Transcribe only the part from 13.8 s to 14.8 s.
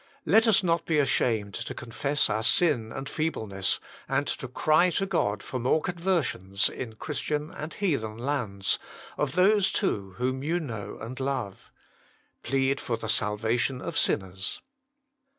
sinners.